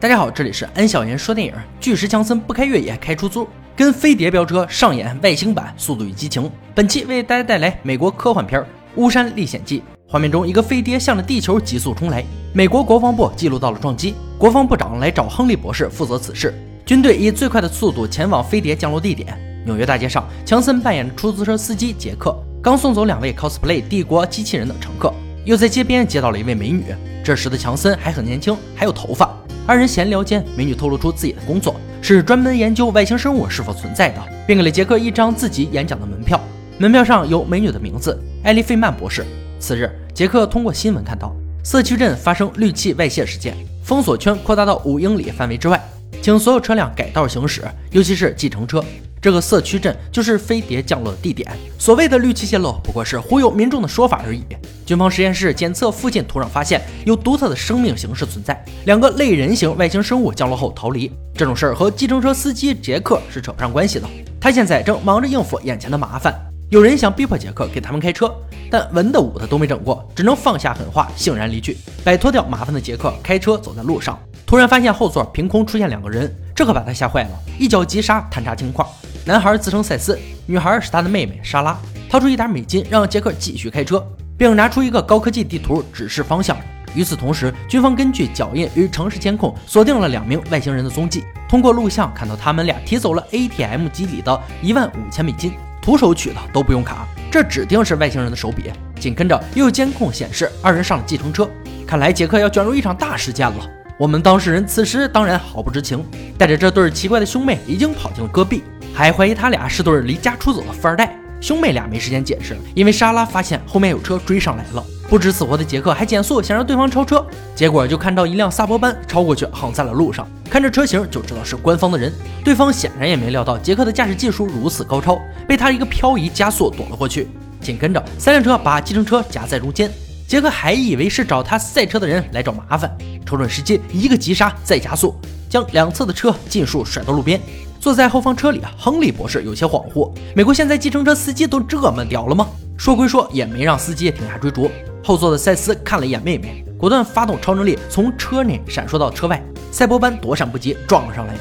[0.00, 1.52] 大家好，这里是安小言说电影。
[1.80, 6.44] 巨石强森不开越野，开出租，跟飞碟飙车上演外星版《速度与激情》。
[6.72, 8.60] 本期为大家带来美国科幻片
[8.94, 9.80] 《巫山历险记》。
[10.08, 16.54] 画面中，一个飞碟向着地球急速冲来，美国国防部记录到了撞击，国防部长来找亨利博士负责此事。
[16.86, 19.36] 军队以最快的速度前往飞碟降落地点。
[19.66, 25.12] 纽约大街上，强森扮演出租车司机杰克，刚送走两位 cosplay 帝国机器人的乘客，
[25.44, 26.84] 又在街边接到了一位美女。
[27.24, 29.36] 这时的强森还很年轻，还有头发。
[29.68, 36.40] 二人闲聊间，美女透露出自己的工作是专门研究外星生物是否存在的，并给了杰克一张自己演讲的门票。
[36.78, 39.26] 门票上有美女的名字——艾利·费曼博士。
[39.60, 45.78] 次日，杰克通过新闻看到社区镇发生氯气外泄事件，封锁圈扩大到五英里范围之外，
[46.22, 48.82] 请所有车辆改道行驶，尤其是计程车。
[49.20, 51.50] 这个社区镇就是飞碟降落的地点。
[51.78, 54.42] 所谓的氯气泄漏不过是忽悠民众的说法而已。
[54.86, 58.64] 军方实验室检测附近土壤，发现有独特的生命形式存在。
[58.86, 64.08] 两个类人形外星生物降落后逃离，这种事儿和计程车司机杰克是扯不上关系的。
[64.40, 66.34] 他现在正忙着应付眼前的麻烦。
[66.70, 68.30] 有人想逼迫杰克给他们开车，
[68.70, 71.78] 但文的武的都没整过，只能放下狠话，悻然离去。
[72.04, 78.88] 摆脱掉麻烦的杰克开车走在路上，突然发现后座凭空出现两个人，这可把他吓坏了，一脚急刹，探查情况。
[79.24, 81.78] 男孩自称赛斯，女孩是他的妹妹莎拉。
[82.10, 84.04] 掏出一沓美金，让杰克继续开车，
[84.36, 86.56] 并拿出一个高科技地图指示方向。
[86.96, 91.22] 与此同时，军方根据脚印与城市监控锁定了两名外星人的踪迹。
[91.48, 98.64] 通过录像看到他们俩提走了 ATM 机里的一万五千美金，徒手取的都不用卡，这指定是外星人的手笔。
[98.98, 101.48] 紧跟着又有监控显示二人上了计程车，
[101.86, 103.70] 看来杰克要卷入一场大事件了。
[103.98, 106.04] 我们当事人此时当然毫不知情，
[106.38, 108.62] 带着这对奇怪的兄妹已经跑进了戈壁。
[108.94, 111.18] 还怀疑他俩是对离家出走的富二代。
[111.40, 114.84] 兄妹俩没时间解释，因为莎拉发现后面有车追上来了。
[115.08, 117.26] 不知死活的杰克还减速想让对方超车，
[117.56, 120.24] 结果就看到一辆萨博班超过去横在了路上。
[120.48, 122.12] 看这车型就知道是官方的人。
[122.44, 127.28] 对方显然也没料到杰克的驾驶技术如此高超，被他一个漂移加速躲了过去。
[127.60, 129.90] 紧跟着三辆车把计程车夹在中间，
[130.28, 132.94] 杰克还以为是找他赛车的人来找麻烦，
[133.24, 135.14] 瞅准时机一个急刹再加速，
[135.48, 137.40] 将两侧的车尽数甩到路边。
[137.80, 140.12] 坐在后方车里，亨利博士有些恍惚。
[140.36, 142.46] 美国现在计程车司机都这么屌了吗？
[142.76, 144.70] 说归说，也没让司机停下追逐。
[145.02, 149.42] 后座的赛斯看了一眼妹妹，果断发动超能力，从车内闪烁到车外。
[149.72, 151.34] 赛博班躲闪不及，撞了上来。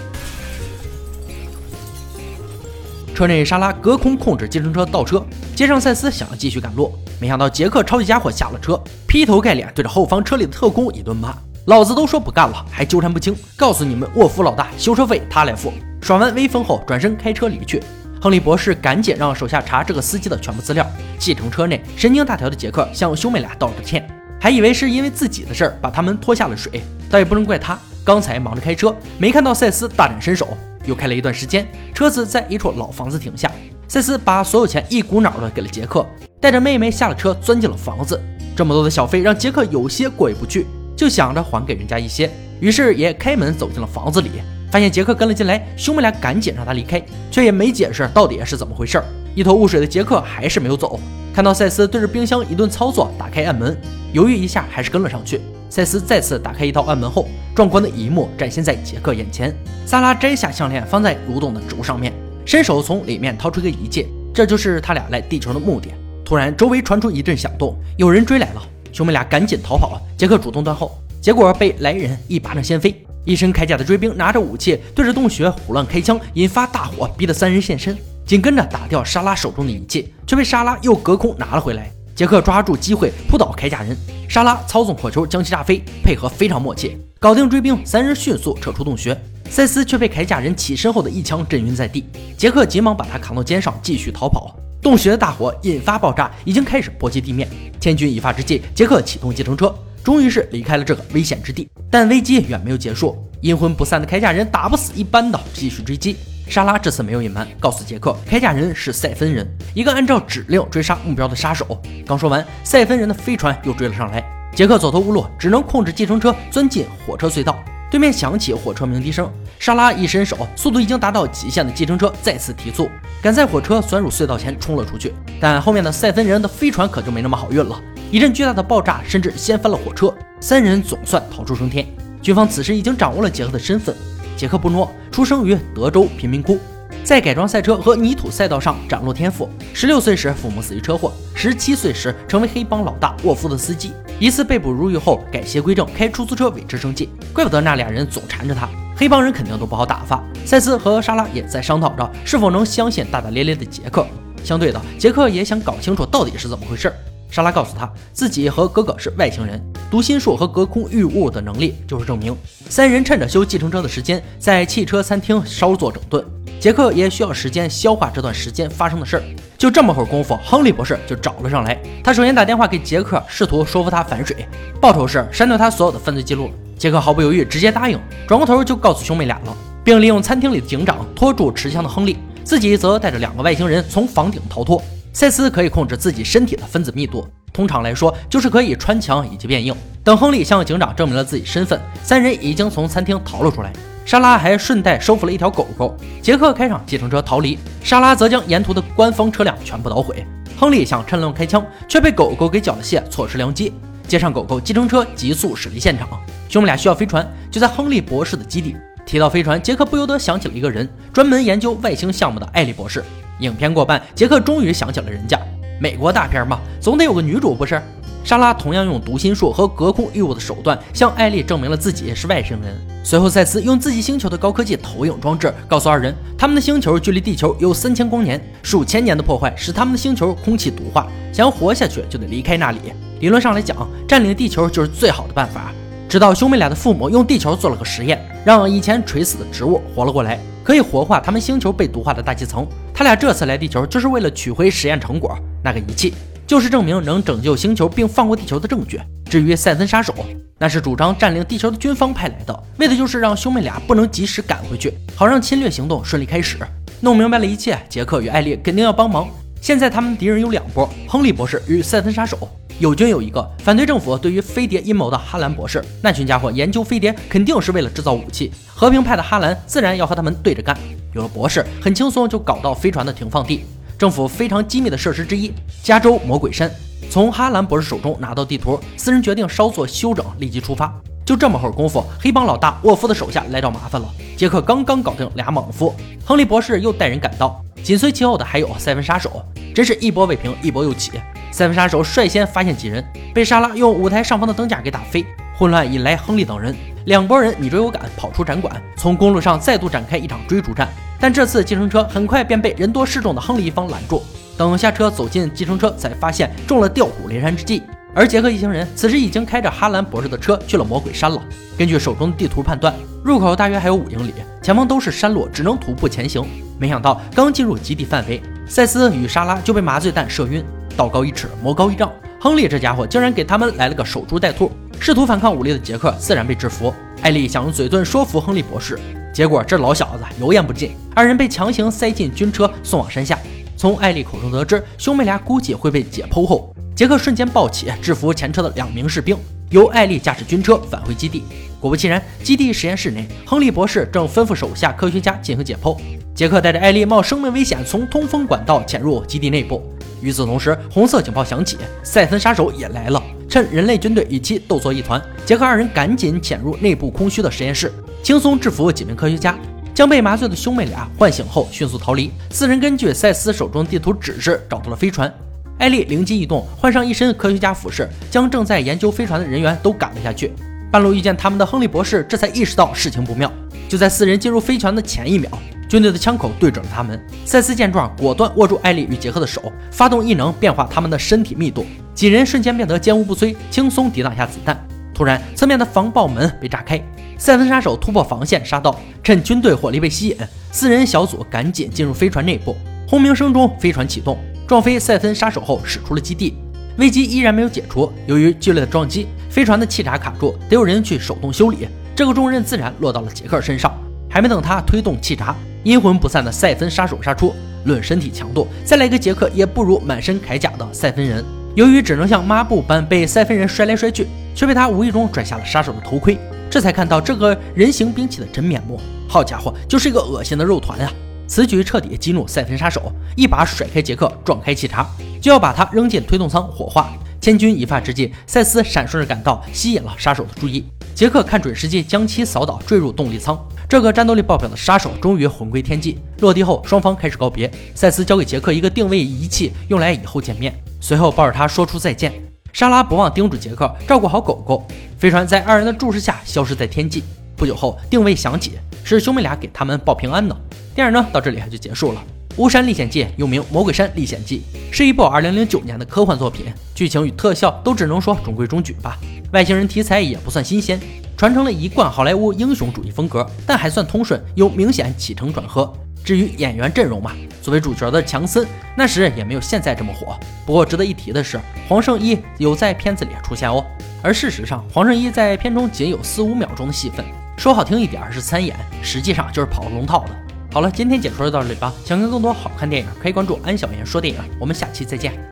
[3.17, 11.35] 车内莎拉隔空控制计程车倒车，接上赛斯想要继续赶路，没想到杰克超级家伙下了车，劈头盖脸对着后方车里的特工一顿骂
[11.65, 13.35] ：“老子都说不干了，还纠缠不清！
[13.55, 17.81] 告诉你们，沃夫老大，修车费他来付。”耍完威风后，转身开车离去。
[18.21, 20.85] 亨利博士赶紧让手下查这个司机的全部资料。
[21.17, 24.07] 计程车内，神经大条的杰克向兄妹俩道了个歉，
[24.39, 30.55] 还以为是因为自己的事儿把他们拖下了水，倒也不能怪他，刚才忙着开车，没看到赛斯大展身手。
[30.87, 33.51] 又开了一段时间，车子在一处老房子停下，
[33.87, 36.03] 赛斯把所有钱一股脑的给了杰克，
[36.41, 38.19] 带着妹妹下了车，钻进了房子。
[38.55, 40.65] 这么多的小费让杰克有些过意不去，
[40.95, 44.31] 就想着还给人家一些，于是也开门走进了房子里。
[44.71, 49.01] 发现杰克跟了进来，兄妹俩赶紧让他离开，却也没解释到底是怎么回事。
[49.35, 50.99] 一头雾水的杰克还是没有走。
[51.33, 53.77] 看到赛斯对着冰箱一顿操作，打开暗门，
[54.11, 55.39] 犹豫一下还是跟了上去。
[55.69, 59.55] 赛斯再次打开一道暗门后，壮观的一幕展现在杰克眼前。
[59.85, 62.13] 萨拉摘下项链放在蠕动的植物上面，
[62.45, 65.89] 伸手从里面掏出个仪器，这就是他俩来地球的目的。
[66.25, 68.61] 突然，周围传出一阵响动，有人追来了。
[68.91, 72.95] 兄妹俩赶紧逃跑，杰克主动断后，结果被来人一巴掌掀飞。
[73.23, 77.95] 一身铠甲的追兵拿着武器对着洞穴胡乱开枪，引发大火，逼得三人现身。
[78.25, 81.91] 紧跟着打掉莎拉手中的仪器，却被莎拉又隔空拿了回来。
[82.17, 83.95] 杰克抓住机会扑倒铠甲人，
[84.27, 87.79] 莎拉操纵火球将其炸飞，配合非常默契，搞定追兵。
[87.85, 89.15] 三人迅速撤出洞穴，
[89.51, 92.03] 赛斯却被铠甲人起身后的一枪震晕在地。
[92.35, 94.57] 杰克急忙把他扛到肩上，继续逃跑。
[94.81, 97.47] 洞穴的大火引发爆炸，已经开始波及地面。
[97.79, 99.71] 千钧一发之际，杰克启动计程车。
[100.03, 103.15] 终于是离开了这个危险之地，但危机远没有结束。
[103.41, 106.15] 阴魂不散的铠甲人打不死一般的继续追击。
[106.49, 111.79] 莎拉这次没有隐瞒，告诉杰克，铠甲人是赛芬人，一个按照指令追杀目标的杀手。
[112.05, 114.23] 刚说完，赛芬人的飞船又追了上来。
[114.55, 117.57] 杰克走投无路，只能控制计程车钻进火车隧道。
[117.91, 119.29] 对面响起火车鸣笛声，
[119.59, 122.89] 莎拉一伸手，速度已经达到极限的计程车再次提速，
[123.21, 125.13] 赶在火车钻入隧道前冲了出去。
[125.39, 127.79] 但后面的赛芬人的飞船可就没那么好运了。
[128.09, 131.85] 一阵巨大的爆炸，甚至掀翻了火车，三人总算逃出升天。
[132.21, 133.95] 军方此时已经掌握了杰克的身份，
[134.37, 136.59] 杰克·布诺出生于德州贫民窟，
[137.03, 139.49] 在改装赛车和泥土赛道上展露天赋。
[139.73, 143.91] 十六岁时，父母死于车祸；十七岁时，成为黑帮老大沃夫的司机。
[144.19, 147.09] 一次被捕入狱后，改邪归正，开出租车维持生计。
[147.33, 150.23] 怪不得那俩人总缠着他，黑帮人肯定都不好打发。
[150.45, 154.05] 赛斯和莎拉也在商讨着是否能相信大大咧咧的杰克。
[154.43, 156.93] 相对的，杰克也想搞清楚到底是怎么回事。
[157.29, 162.35] 莎拉告诉他，自己和哥哥是外星人，读心术和隔空御物的能力就是证明。
[162.69, 166.23] 三人趁着修计程车的时间，在汽车餐厅稍作整顿。
[166.59, 169.23] 杰克也需要时间消化这段时间发生的事儿。
[169.59, 171.77] 就这么会儿功夫，亨利博士就找了上来。
[172.03, 174.47] 他首先打电话给杰克，试图说服他反水，
[174.81, 176.49] 报酬是删掉他所有的犯罪记录。
[176.77, 184.81] 杰克毫不犹豫，直接答应，转过头就告诉兄妹俩了，并利用餐厅里的警长拖住持枪的亨利，自己则带着两个外星人从房顶逃脱。
[185.17, 189.75] 赛斯可以控制自己身体的分子密度，通常来说就是可以穿墙以及变硬。
[190.03, 193.73] 等亨利向警长证明了自己身份，三人已经从餐厅逃了出来。
[194.05, 195.97] 莎拉还顺带收服了一条狗狗。
[196.21, 200.23] 杰克开上计程车逃离，莎拉则将沿途的官方车辆全部捣毁。
[200.55, 203.73] 亨利想趁乱开枪，却被狗狗给缴了械，错失良机。
[204.07, 206.07] 接上狗狗，计程车急速驶离现场。
[206.47, 208.75] 兄妹俩需要飞船，就在亨利博士的基地。
[209.03, 213.03] 提到飞船，杰克不由得想起了一个人，专门研究外星项目的艾利博士。
[213.39, 215.39] 影片过半，杰克终于想起了人家。
[215.79, 217.81] 美国大片嘛，总得有个女主不是？
[218.23, 222.75] 莎拉同样用读心术和隔空御物的手段，向艾丽证明了自己是外星人。
[223.01, 232.79] 随后，赛斯用自己星球的高科技投影装置，告诉二人，他们的星球距离地球有三千光年，数千年的破坏使他们的星球空气毒化，想要活下去就得离开那里。
[233.21, 235.71] 理论上来讲，占领地球就是最好的办法。
[236.09, 240.37] 直到兄妹俩的父母用地球做了个实验，让以前垂死的植物活了过来。
[240.63, 242.67] 可以活化他们星球被毒化的大气层。
[242.97, 246.15] 他俩这次来地球就是为了取回实验成果，那个仪器
[246.47, 248.99] 就是证明能拯救星球并放过地球的证据。
[249.29, 250.15] 至于赛森杀手，
[250.57, 256.57] 那是主张占领地球的军方派来的，为的就是让兄妹俩不能及时赶回去，好让侵略行动顺利开始。
[256.99, 259.29] 弄明白了一切，杰克与艾丽肯定要帮忙。
[259.61, 262.49] 现在他们敌人有两波：亨利博士与赛森杀手。
[262.79, 268.51] 友军有一个反对政府对于飞碟阴谋的哈兰博士，那群家伙研究飞碟肯定是为了制造武器。
[268.67, 270.75] 和平派的哈兰自然要和他们对着干。
[271.17, 273.65] 有了博士，很轻松就搞到飞船的停放地，
[273.97, 275.51] 政府非常机密的设施之一——
[275.83, 276.71] 加州魔鬼山。
[277.09, 280.93] 从哈兰博士手中拿到地图，四人决定稍作休整，立即出发。
[281.25, 284.07] 就这么会儿功夫，黑帮老大沃夫的手下来找麻烦了。
[284.37, 285.93] 杰克刚刚搞定俩莽夫，
[286.23, 289.43] 亨利博士又带人赶到，紧随其后的还有塞文杀手，
[289.73, 291.11] 真是一波未平，一波又起。
[291.51, 293.03] 塞文杀手率先发现几人，
[293.33, 295.25] 被莎拉用舞台上方的灯架给打飞。
[295.57, 296.75] 混乱引来亨利等人，
[297.07, 300.89] 两拨人你追我赶，跑出展馆，从公路上再度展开一场追逐战。
[301.17, 304.21] 但这次计程车很快便被人多势众的亨利一方拦住。
[304.57, 307.81] 等下车走进计程车，才发现中了调虎离山之计。
[308.13, 311.41] 而杰克一行人此时已经开着哈兰博士的车去了魔鬼山了。
[311.77, 312.93] 根据手中的地图判断，
[313.23, 316.45] 入口大约还有五英里，前方都是山路，只能徒步前行。
[316.77, 320.61] 没想到刚进入基地范围，赛斯与莎拉就被麻醉弹射晕。
[320.97, 322.11] 道高一尺，魔高一丈。
[322.47, 324.71] 亨利这家伙竟然给他们来了个守株待兔，
[325.01, 326.93] 试图反抗武力的杰克自然被制服。
[327.21, 328.97] 艾丽想用嘴遁说服亨利博士，
[329.33, 333.37] 结果这老小子油盐不进，二人被强行塞进军车送往山下。
[333.75, 339.37] 从艾丽口中得知，兄妹俩估计会被解剖后，杰克瞬间暴起，制服前车的两名士兵，
[339.69, 341.43] 由艾丽驾驶军车返回基地。
[341.81, 345.97] 果不其然，基地实验室内，亨利博士正吩咐手下科学家进行解剖。
[346.37, 349.83] 杰克带着艾丽冒生命危险从通风管道潜入基地内部。
[350.21, 353.19] 与此同时，红色警报响起，赛森杀手也来了。
[353.49, 357.91] 趁人类军队与其斗作一团，杰克二人赶紧潜入内部空虚的实验室，
[358.21, 359.57] 轻松制服几名科学家，
[359.95, 362.29] 将被麻醉的兄妹俩唤醒后迅速逃离。
[362.51, 365.33] 四人根据赛斯手中地图指示找到了飞船。
[365.79, 370.53] 艾丽灵机一动，换上一身科学家服饰，将正在研究飞船的人员都赶了下去。
[370.91, 373.51] 半路遇见他们的亨利博士这才意识到事情不妙。
[373.89, 375.49] 就在四人进入飞船的前一秒。
[375.87, 377.19] 军队的枪口对准了他们。
[377.45, 384.77] 赛斯见状，果断握住艾丽与杰克的手，发动异能变化他们的身体密度，几人瞬间变得坚无不摧，轻松抵挡下子弹。
[385.13, 387.01] 突然，侧面的防爆门被炸开，
[387.37, 390.37] 赛文杀手突破防线杀到，趁军队火力被吸引，
[390.71, 392.75] 四人小组赶紧进入飞船内部。
[393.07, 396.55] 轰鸣声中，飞船启动，撞飞赛芬杀手后驶出了基地。
[396.97, 401.87] 危机依然没有解除，由于剧烈的撞击，飞船的气闸卡住，得有人去手动修理。
[402.15, 403.95] 这个重任自然落到了杰克身上。
[404.29, 407.53] 还没等他推动气闸，阴魂不散的赛芬杀手杀出。
[407.85, 411.43] 论身体强度，再来一个杰克也不如满身铠甲的赛芬人。
[411.73, 416.37] 由于只能像抹布般被赛芬人摔来摔去，却被他无意中拽下了杀手的头盔，
[416.69, 418.99] 这才看到这个人形兵器的真面目。
[419.29, 421.09] 好家伙，就是一个恶心的肉团啊！
[421.47, 425.07] 此举彻底激怒赛芬杀手，一把甩开杰克，撞开气闸，
[425.39, 427.13] 就要把他扔进推动舱火化。
[427.39, 430.83] 千钧一发之际，赛斯闪烁着赶到，吸引了杀手的注意。
[431.15, 433.57] 杰克看准时机将其扫倒，坠入动力舱。
[433.89, 436.19] 这个战斗力爆表的杀手终于魂归天际。
[436.39, 437.71] 落地后，双方开始告别。
[437.95, 440.73] 赛斯交给杰克一个定位仪器，用来以后见面。
[440.99, 442.33] 随后抱着他说出再见。
[442.73, 444.85] 莎拉不忘叮嘱杰克照顾好狗狗。
[445.17, 447.23] 飞船在二人的注视下消失在天际。
[447.55, 448.73] 不久后，定位响起，
[449.05, 450.55] 是兄妹俩给他们报平安呢。
[450.93, 452.21] 电影呢到这里就结束了。
[452.61, 454.63] 《巫山历险记》又名《魔鬼山历险记》，
[454.93, 459.17] 是一部2009年的科幻作品，剧情与特效都只能说中规中矩吧。
[459.53, 460.99] 外星人题材也不算新鲜，
[461.37, 465.93] 传承了一贯好莱坞英雄主义风格，但还算通顺，有明显起承转合。
[466.25, 468.67] 至于演员阵容嘛，作为主角的强森
[468.97, 470.35] 那时也没有现在这么火。
[470.65, 473.85] 不过值得一提的是，黄圣依有在片子里出现哦。
[474.23, 477.23] 而事实上，黄圣依在片中仅有四五秒钟的戏份，
[477.55, 480.35] 说好听一点是参演，实际上就是跑龙套的。
[480.73, 481.93] 好了，今天解说就到这里吧。
[482.03, 484.41] 想看更多好看电影，可以关注安小言说电影。
[484.59, 485.39] 我们下期再见。